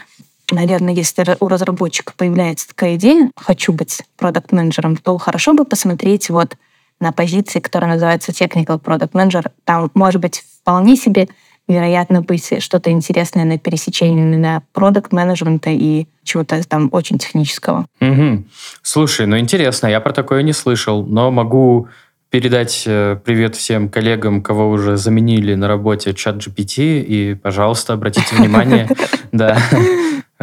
[0.52, 6.56] наверное, если у разработчика появляется такая идея, хочу быть продукт-менеджером, то хорошо бы посмотреть вот
[7.00, 9.50] на позиции, которая называется Technical Product Manager.
[9.64, 11.28] Там может быть вполне себе
[11.68, 17.86] вероятно быть что-то интересное на пересечении на продукт менеджмента и чего-то там очень технического.
[18.00, 18.44] Угу.
[18.82, 21.88] Слушай, ну интересно, я про такое не слышал, но могу
[22.30, 28.34] передать э, привет всем коллегам, кого уже заменили на работе чат GPT, и, пожалуйста, обратите
[28.34, 28.88] внимание,
[29.32, 29.58] да,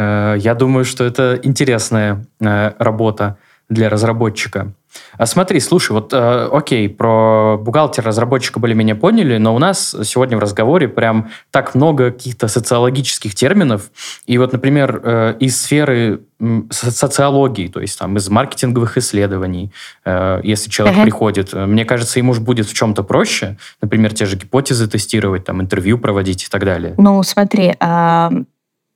[0.00, 3.36] я думаю, что это интересная э, работа
[3.68, 4.72] для разработчика.
[5.16, 10.40] А смотри, слушай, вот э, окей, про бухгалтера-разработчика более-менее поняли, но у нас сегодня в
[10.40, 13.90] разговоре прям так много каких-то социологических терминов.
[14.26, 16.22] И вот, например, э, из сферы
[16.70, 19.70] социологии, то есть там из маркетинговых исследований,
[20.04, 21.02] э, если человек uh-huh.
[21.04, 25.44] приходит, э, мне кажется, ему же будет в чем-то проще, например, те же гипотезы тестировать,
[25.44, 26.94] там интервью проводить и так далее.
[26.98, 28.30] Ну, смотри, э,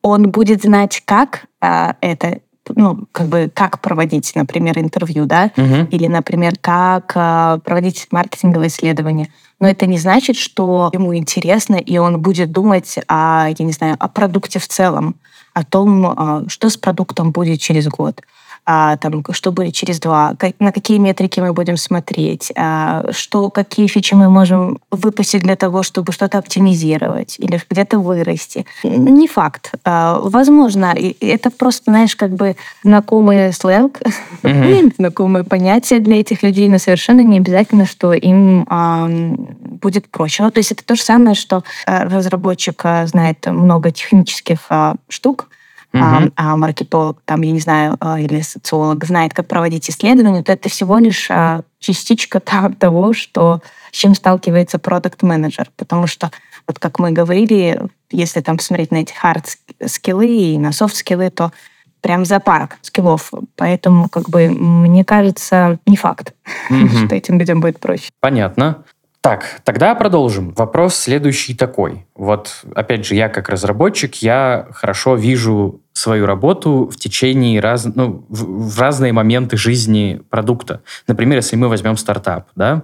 [0.04, 2.40] он будет знать, как э, это
[2.76, 5.88] ну, как бы, как проводить, например, интервью, да, угу.
[5.90, 9.28] или, например, как э, проводить маркетинговое исследование.
[9.60, 13.96] Но это не значит, что ему интересно, и он будет думать о, я не знаю,
[13.98, 15.16] о продукте в целом,
[15.54, 18.20] о том, э, что с продуктом будет через год
[18.66, 23.50] а, там, что будет через два, как, на какие метрики мы будем смотреть, а, что,
[23.50, 28.64] какие фичи мы можем выпустить для того, чтобы что-то оптимизировать или где-то вырасти.
[28.82, 29.72] Не факт.
[29.84, 34.00] А, возможно, это просто, знаешь, как бы знакомый сленг,
[34.42, 34.94] mm-hmm.
[34.98, 40.42] знакомые понятия для этих людей, но совершенно не обязательно, что им а, будет проще.
[40.42, 44.96] Ну, то есть это то же самое, что а, разработчик а, знает много технических а,
[45.08, 45.48] штук,
[45.94, 46.32] uh-huh.
[46.36, 50.68] а, маркетолог, там, я не знаю, а, или социолог знает, как проводить исследования, то это
[50.68, 53.60] всего лишь а, частичка того, что,
[53.92, 55.70] с чем сталкивается продукт-менеджер.
[55.76, 56.30] Потому что,
[56.66, 57.80] вот как мы говорили,
[58.10, 61.52] если там посмотреть на эти хард-скиллы и на софт-скиллы, то
[62.00, 63.32] прям зоопарк скиллов.
[63.56, 66.34] Поэтому, как бы, мне кажется, не факт,
[66.70, 67.06] mm-hmm.
[67.06, 68.10] что этим людям будет проще.
[68.20, 68.84] Понятно.
[69.24, 70.52] Так, тогда продолжим.
[70.52, 72.04] Вопрос следующий такой.
[72.14, 78.26] Вот, опять же, я как разработчик, я хорошо вижу свою работу в течение раз, ну,
[78.28, 80.82] в, в разные моменты жизни продукта.
[81.06, 82.82] Например, если мы возьмем стартап, да,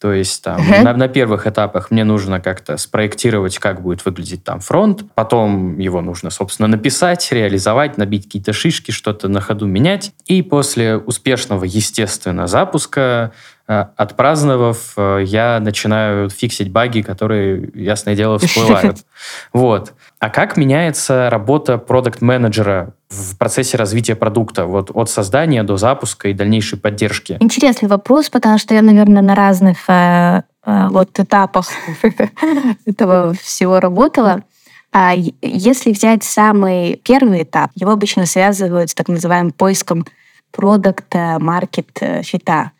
[0.00, 0.82] то есть там uh-huh.
[0.82, 6.00] на, на первых этапах мне нужно как-то спроектировать, как будет выглядеть там фронт, потом его
[6.00, 12.46] нужно, собственно, написать, реализовать, набить какие-то шишки, что-то на ходу менять, и после успешного, естественно,
[12.46, 13.32] запуска
[13.96, 18.98] отпраздновав, э, я начинаю фиксить баги, которые, ясное дело, всплывают.
[19.52, 19.92] Вот.
[20.18, 26.32] А как меняется работа продукт-менеджера в процессе развития продукта, вот от создания до запуска и
[26.32, 27.36] дальнейшей поддержки?
[27.40, 31.68] Интересный вопрос, потому что я, наверное, на разных э, э, вот этапах
[32.86, 34.42] этого всего работала.
[34.92, 40.04] А если взять самый первый этап, его обычно связывают с так называемым поиском
[40.52, 42.72] продукт-маркет фита.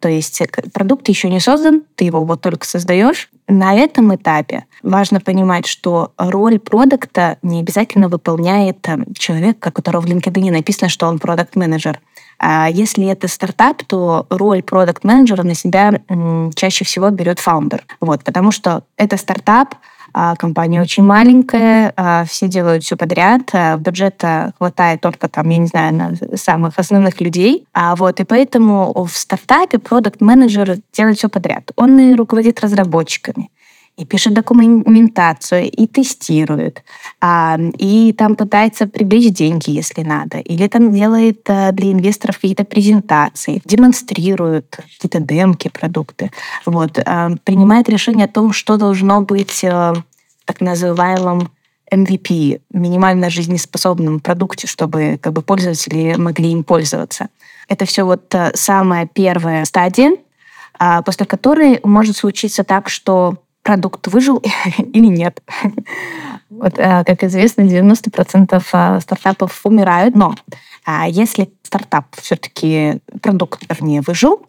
[0.00, 3.28] То есть продукт еще не создан, ты его вот только создаешь.
[3.48, 10.00] На этом этапе важно понимать, что роль продукта не обязательно выполняет э, человек, у которого
[10.00, 12.00] в LinkedIn написано, что он продукт-менеджер.
[12.38, 16.00] А если это стартап, то роль продукт-менеджера на себя
[16.54, 17.84] чаще всего берет фаундер.
[18.00, 19.74] Вот, потому что это стартап,
[20.36, 25.66] компания очень маленькая, а, все делают все подряд, а, бюджета хватает только там, я не
[25.66, 27.66] знаю, на самых основных людей.
[27.72, 31.70] А вот и поэтому в стартапе продукт-менеджер делает все подряд.
[31.76, 33.50] Он и руководит разработчиками,
[33.96, 36.82] и пишет документацию, и тестирует,
[37.78, 44.76] и там пытается привлечь деньги, если надо, или там делает для инвесторов какие-то презентации, демонстрирует
[44.76, 46.30] какие-то демки, продукты,
[46.64, 46.92] вот,
[47.44, 49.92] принимает решение о том, что должно быть э,
[50.46, 51.50] так называемом
[51.92, 57.28] MVP, минимально жизнеспособном продукте, чтобы как бы, пользователи могли им пользоваться.
[57.68, 60.16] Это все вот э, самая первая стадия,
[60.78, 64.42] а, после которой может случиться так, что продукт выжил
[64.78, 65.42] или нет.
[66.48, 70.34] Вот, э, как известно, 90% э, стартапов умирают, но
[70.84, 74.46] а, если стартап все-таки, продукт, вернее, выжил,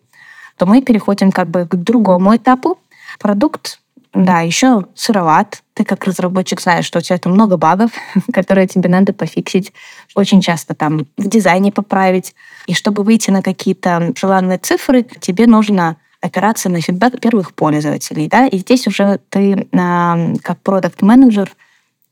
[0.57, 2.79] то мы переходим как бы к другому этапу.
[3.19, 3.79] Продукт,
[4.13, 5.63] да, еще сыроват.
[5.73, 7.91] Ты как разработчик знаешь, что у тебя там много багов,
[8.33, 9.73] которые тебе надо пофиксить.
[10.15, 12.35] Очень часто там в дизайне поправить.
[12.67, 18.27] И чтобы выйти на какие-то желанные цифры, тебе нужно опираться на фидбэк первых пользователей.
[18.27, 18.47] Да?
[18.47, 21.51] И здесь уже ты как продукт-менеджер,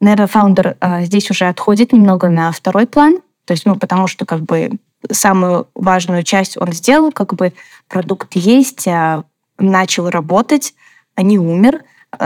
[0.01, 4.25] наверное, фаундер а, здесь уже отходит немного на второй план, то есть, ну, потому что
[4.25, 4.71] как бы
[5.11, 7.53] самую важную часть он сделал, как бы
[7.87, 9.23] продукт есть, а,
[9.57, 10.73] начал работать,
[11.15, 11.83] а не умер,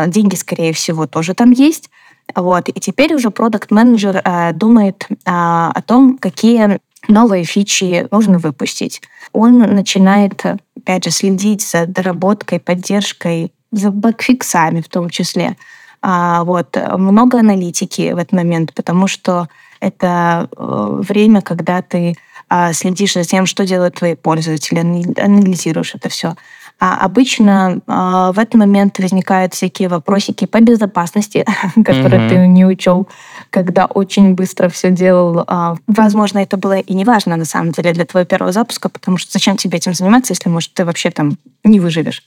[0.08, 1.90] деньги, скорее всего, тоже там есть.
[2.36, 2.70] Вот.
[2.70, 9.02] И теперь уже продукт-менеджер э, думает э, о том, какие новые фичи нужно выпустить.
[9.34, 10.44] Он начинает,
[10.84, 15.58] опять же, следить за доработкой, поддержкой, за бэкфиксами в том числе.
[16.02, 16.78] А, вот.
[16.98, 19.48] Много аналитики в этот момент, потому что
[19.80, 22.16] это э, время, когда ты
[22.50, 24.80] а, следишь за тем, что делают твои пользователи,
[25.20, 26.36] анализируешь это все.
[26.80, 31.46] А обычно а, в этот момент возникают всякие вопросики по безопасности,
[31.86, 33.08] которые ты не учел,
[33.54, 35.44] когда очень быстро все делал.
[35.46, 39.18] А, возможно, это было и не важно на самом деле для твоего первого запуска, потому
[39.18, 42.24] что зачем тебе этим заниматься, если, может, ты вообще там не выживешь.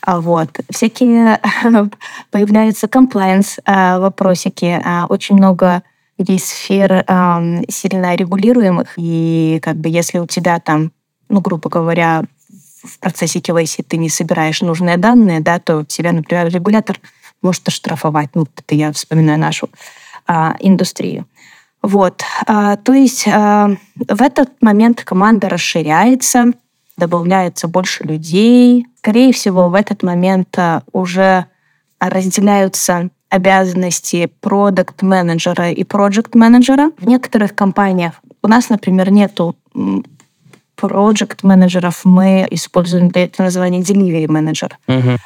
[0.00, 0.48] А вот.
[0.70, 1.38] Всякие
[2.30, 4.82] появляются комплайенс вопросики.
[5.10, 5.82] Очень много
[6.16, 7.04] есть сфер
[7.68, 8.94] сильно регулируемых.
[8.96, 10.90] И как бы если у тебя там,
[11.28, 12.24] ну, грубо говоря,
[12.82, 16.98] в процессе KYC ты не собираешь нужные данные, да, то тебя, например, регулятор
[17.42, 18.30] может оштрафовать.
[18.34, 19.68] Ну, это я вспоминаю нашу
[20.26, 21.26] а, индустрию.
[21.82, 22.22] Вот.
[22.46, 26.52] А, то есть а, в этот момент команда расширяется,
[26.96, 28.86] добавляется больше людей.
[28.98, 31.46] Скорее всего, в этот момент а, уже
[31.98, 36.90] разделяются обязанности продукт-менеджера и проект-менеджера.
[36.98, 39.56] В некоторых компаниях у нас, например, нету
[40.76, 44.78] проект менеджеров мы используем для этого название delivery менеджер.
[44.86, 45.18] Uh-huh.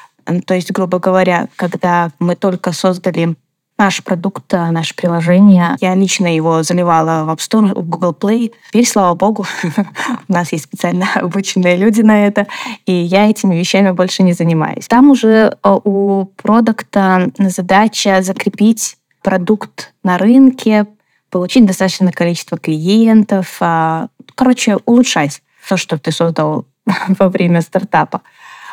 [0.44, 3.34] То есть, грубо говоря, когда мы только создали
[3.78, 5.76] наш продукт, наше приложение.
[5.80, 8.52] Я лично его заливала в App Store, в Google Play.
[8.68, 9.46] Теперь, слава богу,
[10.28, 12.46] у нас есть специально обученные люди на это,
[12.86, 14.86] и я этими вещами больше не занимаюсь.
[14.88, 20.86] Там уже э, у продукта задача закрепить продукт на рынке,
[21.30, 26.64] получить достаточное количество клиентов, а, короче, улучшать то, что ты создал
[27.08, 28.22] во время стартапа.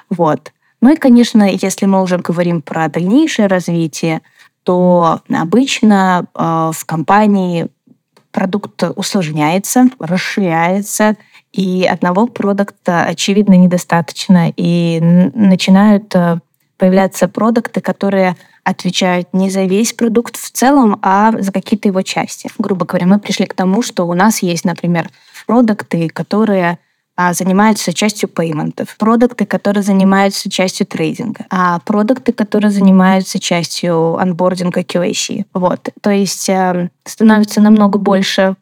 [0.10, 0.54] Вот.
[0.80, 4.22] Ну и, конечно, если мы уже говорим про дальнейшее развитие,
[4.64, 7.68] то обычно э, в компании
[8.32, 11.16] продукт усложняется, расширяется,
[11.52, 15.00] и одного продукта, очевидно, недостаточно, и
[15.34, 16.40] начинают э,
[16.78, 22.50] появляться продукты, которые отвечают не за весь продукт в целом, а за какие-то его части.
[22.58, 25.10] Грубо говоря, мы пришли к тому, что у нас есть, например,
[25.46, 26.80] продукты, которые
[27.16, 34.82] а, занимаются частью пейментов, продукты, которые занимаются частью трейдинга, а продукты, которые занимаются частью анбординга
[34.82, 35.46] QAC.
[35.54, 35.90] Вот.
[36.02, 38.56] То есть э, становится намного больше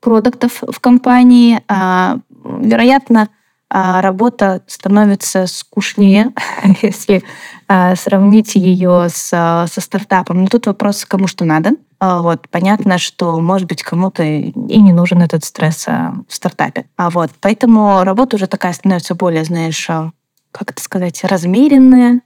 [0.00, 1.60] продуктов в компании.
[1.68, 3.28] А, вероятно,
[3.72, 6.32] работа становится скучнее,
[6.82, 7.22] если
[7.68, 10.42] а, сравнить ее с, со стартапом.
[10.42, 11.70] Но тут вопрос, кому что надо.
[11.98, 16.86] А, вот, понятно, что, может быть, кому-то и не нужен этот стресс в стартапе.
[16.96, 22.20] А вот, поэтому работа уже такая становится более, знаешь, как это сказать, размеренная,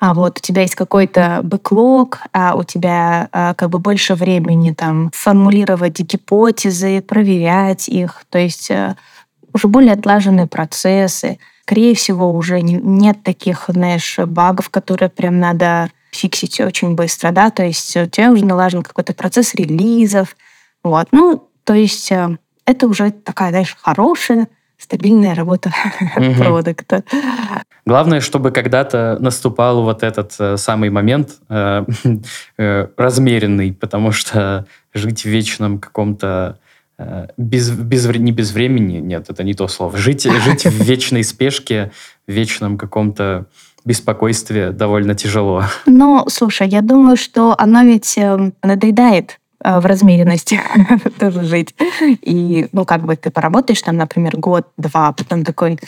[0.00, 4.72] а вот у тебя есть какой-то бэклог, а у тебя а, как бы больше времени
[4.72, 8.22] там формулировать гипотезы, проверять их.
[8.30, 8.94] То есть э,
[9.58, 11.38] уже более отлаженные процессы.
[11.62, 17.50] Скорее всего, уже не, нет таких, знаешь, багов, которые прям надо фиксить очень быстро, да,
[17.50, 20.36] то есть у тебя уже налажен какой-то процесс релизов,
[20.82, 25.70] вот, ну, то есть э, это уже такая, знаешь, хорошая, стабильная работа
[26.38, 27.04] продукта.
[27.84, 31.84] Главное, чтобы когда-то наступал вот этот э, самый момент э,
[32.56, 36.67] э, размеренный, потому что жить в вечном каком-то Э,
[37.36, 39.96] без, без, не без времени, нет, это не то слово.
[39.96, 41.92] Жить, жить в вечной спешке,
[42.26, 43.46] в вечном каком-то
[43.84, 45.64] беспокойстве довольно тяжело.
[45.86, 50.60] Ну, слушай, я думаю, что оно ведь эм, надоедает э, в размеренности
[51.18, 51.74] тоже жить.
[52.02, 55.78] И, ну, как бы ты поработаешь там, например, год-два, потом такой,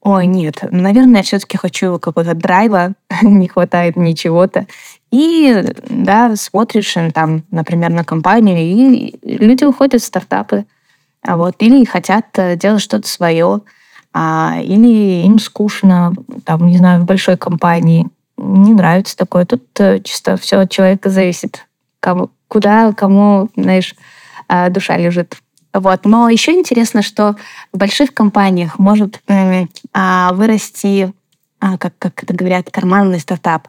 [0.00, 4.66] ой, нет, наверное, я все-таки хочу какого-то драйва, не хватает ничего-то.
[5.10, 10.66] И, да, смотришь там, например, на компанию, и люди уходят в стартапы,
[11.22, 13.60] а вот, или хотят э, делать что-то свое,
[14.12, 19.44] а, или им скучно, там, не знаю, в большой компании, не нравится такое.
[19.44, 21.66] Тут э, чисто все от человека зависит,
[22.00, 23.94] кому, куда, кому, знаешь,
[24.48, 25.36] а, душа лежит.
[25.72, 26.04] Вот.
[26.04, 27.36] Но еще интересно, что
[27.72, 29.22] в больших компаниях может
[29.92, 31.12] а, вырасти,
[31.60, 33.68] а, как, как это говорят, карманный стартап.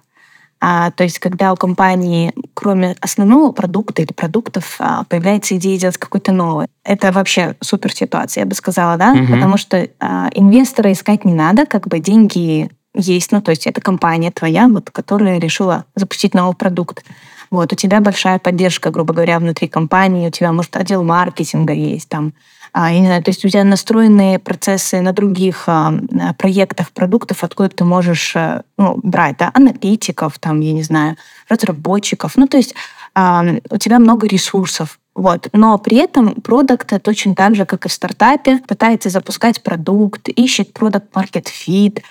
[0.64, 5.98] А, то есть, когда у компании, кроме основного продукта или продуктов, а, появляется идея делать
[5.98, 6.68] какой-то новый.
[6.84, 9.12] Это вообще супер ситуация, я бы сказала, да?
[9.14, 9.34] Угу.
[9.34, 13.82] Потому что а, инвестора искать не надо, как бы деньги есть, ну, то есть это
[13.82, 17.04] компания твоя, вот, которая решила запустить новый продукт.
[17.52, 22.08] Вот, у тебя большая поддержка, грубо говоря, внутри компании, у тебя, может, отдел маркетинга есть,
[22.08, 22.34] там,
[22.72, 25.94] а, я не знаю, то есть у тебя настроенные процессы на других а,
[26.38, 31.18] проектах, продуктов, откуда ты можешь а, ну, брать, да, аналитиков, там, я не знаю,
[31.50, 32.74] разработчиков, ну, то есть
[33.14, 35.50] а, у тебя много ресурсов, вот.
[35.52, 40.72] Но при этом продукт точно так же, как и в стартапе, пытается запускать продукт, ищет
[40.72, 42.02] продукт market fit,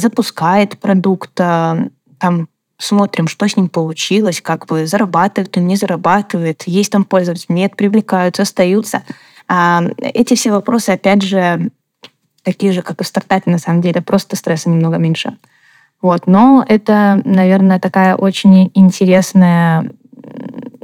[0.00, 2.48] запускает продукт, там,
[2.80, 7.76] смотрим, что с ним получилось, как бы зарабатывает он, не зарабатывает, есть там пользователи, нет,
[7.76, 9.02] привлекаются, остаются.
[9.48, 11.70] А, эти все вопросы, опять же,
[12.42, 15.36] такие же, как и в стартапе, на самом деле, просто стресса немного меньше.
[16.00, 16.26] Вот.
[16.26, 19.90] Но это, наверное, такая очень интересная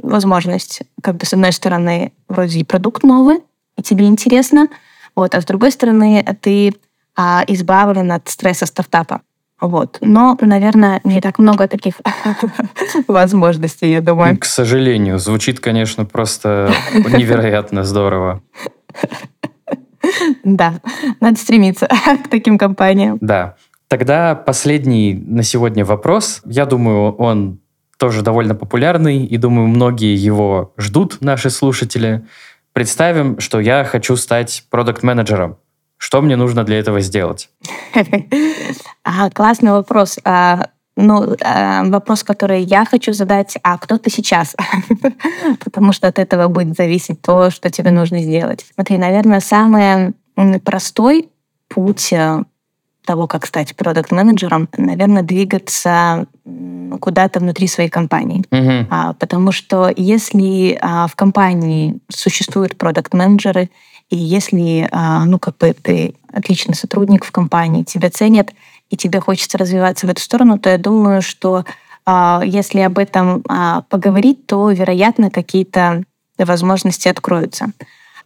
[0.01, 3.39] возможность, как бы, с одной стороны, вроде и продукт новый,
[3.77, 4.67] и тебе интересно,
[5.15, 6.75] вот, а с другой стороны, ты
[7.15, 9.21] а, избавлен от стресса стартапа.
[9.59, 9.97] Вот.
[10.01, 11.95] Но, наверное, не так много таких
[13.07, 14.37] возможностей, я думаю.
[14.37, 18.41] К сожалению, звучит, конечно, просто невероятно здорово.
[20.43, 20.79] Да,
[21.19, 21.87] надо стремиться
[22.23, 23.17] к таким компаниям.
[23.19, 23.55] Да.
[23.87, 26.41] Тогда последний на сегодня вопрос.
[26.45, 27.59] Я думаю, он
[27.97, 32.25] тоже довольно популярный, и думаю, многие его ждут, наши слушатели.
[32.73, 35.57] Представим, что я хочу стать продукт-менеджером.
[35.97, 37.49] Что мне нужно для этого сделать?
[39.33, 40.19] Классный вопрос.
[40.23, 44.55] А, ну, а, вопрос, который я хочу задать, а кто ты сейчас?
[45.63, 48.65] Потому что от этого будет зависеть то, что тебе нужно сделать.
[48.75, 50.13] Смотри, наверное, самый
[50.63, 51.29] простой
[51.67, 52.43] путь э,
[53.05, 56.27] того, как стать продукт-менеджером, наверное, двигаться
[57.01, 58.43] куда-то внутри своей компании.
[58.91, 63.69] А, потому что если в компании существуют продукт-менеджеры,
[64.09, 68.51] и если, а, ну, как бы ты отличный сотрудник в компании, тебя ценят,
[68.89, 71.65] и тебе хочется развиваться в эту сторону, то я думаю, что
[72.05, 76.03] а, если об этом а, поговорить, то, вероятно, какие-то
[76.37, 77.71] возможности откроются.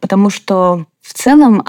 [0.00, 1.62] Потому что в целом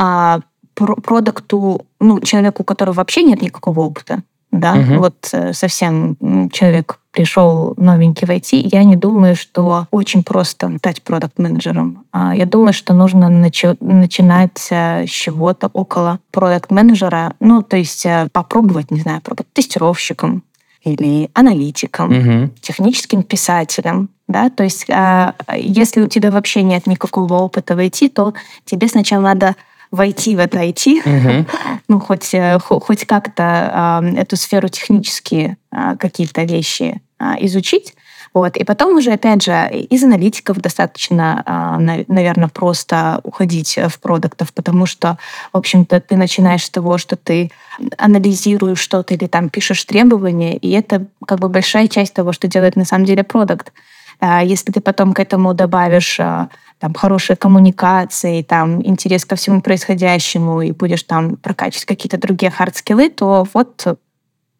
[0.74, 4.24] продукту, ну, человеку, у которого вообще нет никакого опыта,
[4.54, 5.00] да, угу.
[5.00, 6.16] вот э, совсем
[6.52, 12.06] человек пришел новенький в IT, я не думаю, что очень просто стать продукт-менеджером.
[12.12, 18.06] А, я думаю, что нужно начи- начинать э, с чего-то около продукт-менеджера, ну, то есть
[18.06, 20.44] э, попробовать, не знаю, пробовать тестировщиком
[20.84, 22.50] или аналитиком, угу.
[22.62, 28.10] техническим писателем, да, то есть а, если у тебя вообще нет никакого опыта в IT,
[28.10, 28.34] то
[28.66, 29.56] тебе сначала надо
[29.94, 31.46] войти в это IT, угу.
[31.88, 37.94] ну, хоть, э, хоть как-то э, эту сферу технические э, какие-то вещи э, изучить.
[38.34, 38.58] Вот.
[38.58, 44.88] И потом уже, опять же, из аналитиков достаточно, э, наверное, просто уходить в продуктов, потому
[44.88, 45.20] что,
[45.54, 47.52] в общем-то, ты начинаешь с того, что ты
[48.00, 52.76] анализируешь что-то или там пишешь требования, и это как бы большая часть того, что делает
[52.76, 53.72] на самом деле продукт.
[54.22, 56.20] Если ты потом к этому добавишь
[56.84, 63.10] там, хорошие коммуникации, там, интерес ко всему происходящему, и будешь там прокачивать какие-то другие хардскиллы,
[63.10, 63.88] то вот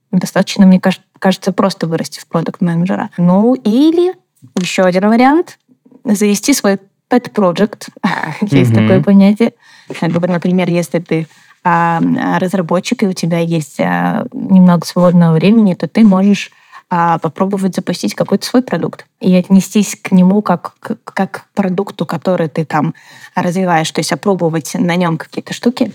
[0.10, 0.80] достаточно, мне
[1.20, 3.10] кажется, просто вырасти в продукт-менеджера.
[3.18, 4.14] Ну, или
[4.58, 5.60] еще один вариант—
[6.06, 7.90] завести свой pet project.
[8.42, 8.76] есть mm-hmm.
[8.76, 9.52] такое понятие.
[10.00, 11.28] Например, если ты
[11.66, 16.52] разработчик, и у тебя есть а, немного свободного времени, то ты можешь
[16.96, 22.50] а попробовать запустить какой-то свой продукт и отнестись к нему как, как к продукту, который
[22.50, 22.94] ты там
[23.34, 25.92] развиваешь, то есть опробовать на нем какие-то штуки.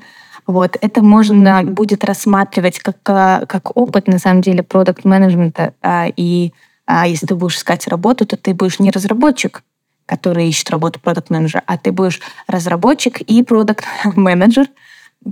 [0.49, 0.77] Вот.
[0.81, 6.53] Это можно будет рассматривать как, как опыт, на самом деле, продукт менеджмента а, И
[6.85, 9.63] а, если ты будешь искать работу, то ты будешь не разработчик,
[10.05, 13.85] который ищет работу продукт менеджера а ты будешь разработчик и продукт
[14.17, 14.67] менеджер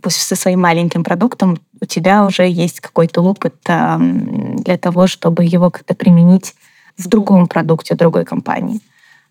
[0.03, 5.71] пусть со своим маленьким продуктом, у тебя уже есть какой-то опыт для того, чтобы его
[5.71, 6.55] как-то применить
[6.97, 8.81] в другом продукте, другой компании.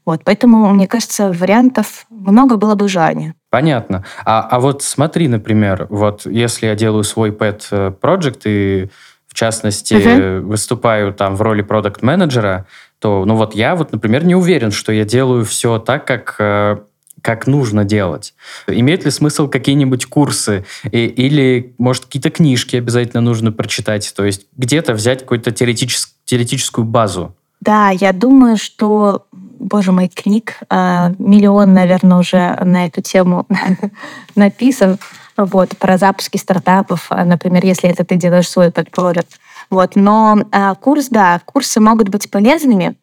[0.05, 3.33] Вот, поэтому, мне кажется, вариантов много было бы желания.
[3.49, 4.05] Понятно.
[4.23, 8.89] А, а вот смотри, например, вот если я делаю свой pet э, project и
[9.27, 10.41] в частности uh-huh.
[10.41, 12.67] выступаю там в роли продукт менеджера
[12.99, 16.77] то, ну вот я вот, например, не уверен, что я делаю все так, как э,
[17.25, 18.35] как нужно делать.
[18.67, 24.13] Имеет ли смысл какие-нибудь курсы и, или, может, какие-то книжки обязательно нужно прочитать?
[24.15, 27.33] То есть где-то взять какую-то теоретичес, теоретическую базу?
[27.61, 33.47] Да, я думаю, что, боже мой, книг э, миллион, наверное, уже на эту тему
[34.35, 34.99] написан.
[35.35, 39.39] Вот, про запуски стартапов, например, если это ты делаешь свой подпродукт.
[39.71, 42.95] Вот, но э, курс, да, курсы могут быть полезными,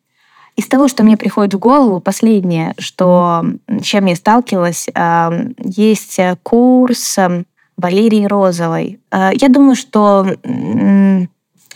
[0.56, 6.18] из того, что мне приходит в голову, последнее, что, с чем я сталкивалась, эм, есть
[6.42, 7.46] курс эм,
[7.76, 9.00] Валерии Розовой.
[9.10, 10.26] Э, я думаю, что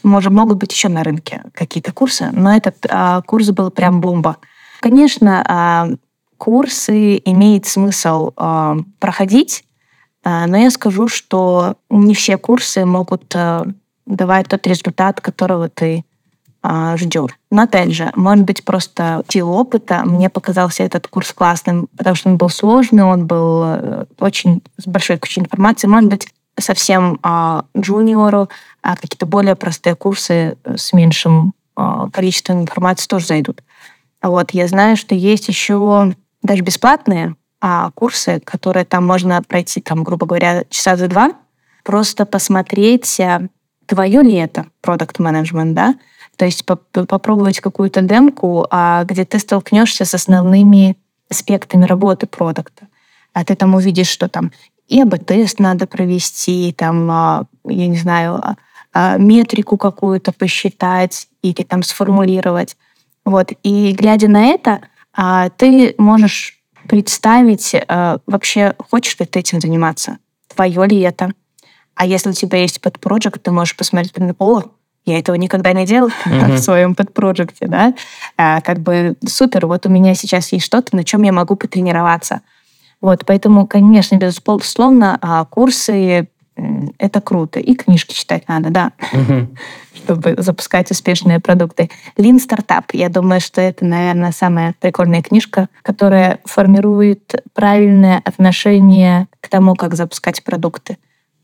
[0.03, 4.37] может, могут быть еще на рынке какие-то курсы, но этот э, курс был прям бомба.
[4.81, 5.97] Конечно, э,
[6.39, 8.33] курсы имеет смысл
[8.99, 9.65] проходить,
[10.23, 13.35] но я скажу, что не все курсы могут
[14.05, 16.05] давать тот результат, которого ты
[16.69, 17.31] а, ждет.
[17.53, 22.17] Но опять же, может быть, просто в силу опыта мне показался этот курс классным, потому
[22.17, 25.87] что он был сложный, он был э, очень с большой кучей информации.
[25.87, 28.49] Может быть, совсем а, джуниору
[28.83, 33.63] а какие-то более простые курсы с меньшим а, количеством информации тоже зайдут.
[34.21, 40.03] Вот, я знаю, что есть еще даже бесплатные а, курсы, которые там можно пройти, там,
[40.03, 41.31] грубо говоря, часа за два,
[41.85, 43.21] просто посмотреть,
[43.87, 45.95] твое ли это продукт менеджмент да?
[46.37, 50.97] То есть поп попробовать какую-то демку, а, где ты столкнешься с основными
[51.31, 52.89] аспектами работы продукта.
[53.33, 54.53] А ты там увидишь, что там
[54.89, 58.57] и АБ-тест надо провести, там, а, я не знаю, а,
[58.93, 62.77] а, метрику какую-то посчитать или там сформулировать.
[63.25, 63.53] Вот.
[63.63, 64.81] И глядя на это,
[65.57, 67.75] ты можешь представить
[68.27, 70.19] вообще, хочешь ли ты этим заниматься,
[70.55, 71.33] твое ли это.
[71.97, 74.63] А если у тебя есть подпроект, ты можешь посмотреть, о,
[75.07, 76.53] я этого никогда не делал mm-hmm.
[76.57, 77.95] в своем подпроекте, да,
[78.37, 82.43] а, как бы супер, вот у меня сейчас есть что-то, на чем я могу потренироваться.
[83.01, 86.29] Вот, поэтому, конечно, безусловно, а, курсы
[86.99, 87.61] это круто.
[87.61, 89.57] И книжки читать надо, да, mm-hmm.
[89.95, 91.91] чтобы запускать успешные продукты.
[92.17, 92.85] Lean Startup.
[92.93, 99.95] Я думаю, что это, наверное, самая прикольная книжка, которая формирует правильное отношение к тому, как
[99.95, 100.97] запускать продукты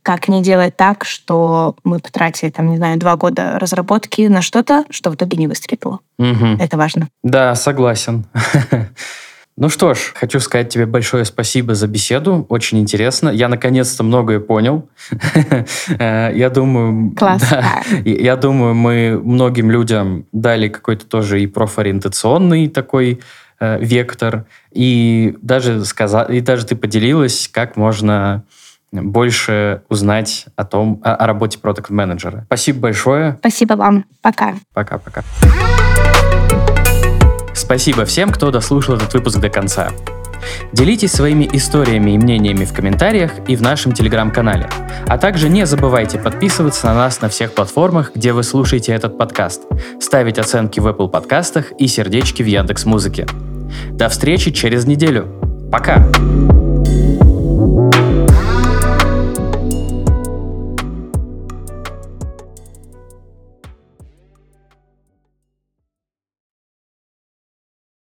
[0.02, 4.84] как не делать так, что мы потратили, там, не знаю, два года разработки на что-то,
[4.90, 6.00] что в итоге не выстрелило.
[6.18, 6.46] Угу.
[6.60, 7.08] Это важно.
[7.22, 8.26] Да, согласен.
[9.58, 12.46] Ну что ж, хочу сказать тебе большое спасибо за беседу.
[12.48, 13.28] Очень интересно.
[13.28, 14.88] Я наконец-то многое понял.
[15.98, 17.14] Я думаю...
[17.14, 17.42] Класс.
[17.50, 23.20] Да, я думаю, мы многим людям дали какой-то тоже и профориентационный такой
[23.60, 24.46] э, вектор.
[24.72, 28.44] И даже, сказал, и даже ты поделилась, как можно
[28.92, 32.44] больше узнать о том, о, о работе продукт-менеджера.
[32.46, 33.36] Спасибо большое.
[33.40, 34.04] Спасибо вам.
[34.20, 34.54] Пока.
[34.74, 35.22] Пока-пока.
[37.54, 39.90] Спасибо всем, кто дослушал этот выпуск до конца.
[40.72, 44.68] Делитесь своими историями и мнениями в комментариях и в нашем телеграм-канале.
[45.06, 49.62] А также не забывайте подписываться на нас на всех платформах, где вы слушаете этот подкаст,
[50.00, 53.26] ставить оценки в Apple подкастах и сердечки в Яндекс Музыке.
[53.90, 55.28] До встречи через неделю.
[55.70, 56.06] Пока!